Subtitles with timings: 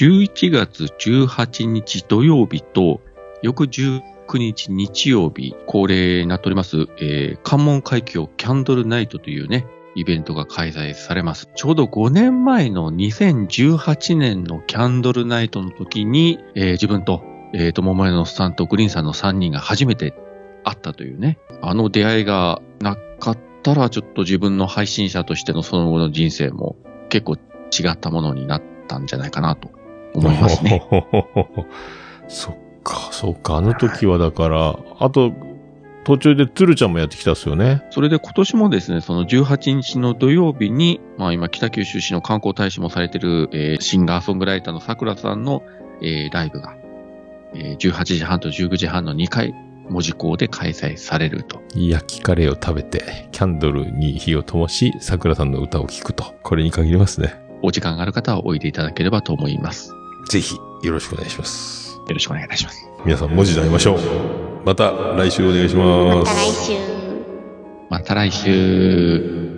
[0.00, 3.02] 11月18日土曜日と、
[3.42, 4.00] 翌19
[4.38, 11.50] 日日曜日、恒例になっております、えー、関門海峡キャンドルナイトというね、イベントが開催されます。
[11.54, 17.22] ちょうど5年前の2018年のキャンドルナイトの時に、えー、自分と、
[17.52, 20.14] え、ー、と、桃屋のさんとグリーンさんの3人が初めて
[20.64, 26.76] 会ったというね、あの出会いがなかったら、ちょっと自分の配信者としてのその後の人生も
[27.10, 29.78] 結構違ったものになったんじゃないかなと
[30.14, 30.82] 思いますね。
[32.28, 33.56] そっか、そっか。
[33.56, 35.32] あの時はだから、あと、
[36.04, 37.82] 途中で鶴ちゃんもやってきたっすよね。
[37.90, 45.62] それで今年もですね、その18日の土曜日に、まあ今北九州市の観光大使もされてる、えー、シンガーソングライターの桜さんの、
[46.00, 46.74] えー、ライブが、
[47.54, 49.54] えー、18時半と19時半の2回、
[49.90, 51.60] 文字港で開催されると。
[51.74, 56.34] 焼きカレーを食べて、キャンドルに火を灯し、桜さんの歌を聴くと。
[56.42, 57.49] これに限りますね。
[57.62, 59.94] お時間がある方はおいでいただければと思います。
[60.28, 61.96] ぜひ、よろしくお願いします。
[61.96, 62.88] よろしくお願いいたします。
[63.04, 63.98] 皆さん、文字で会いましょう。
[64.64, 66.18] また来週お願いします。
[66.18, 66.72] また来週。
[67.88, 69.49] また来週。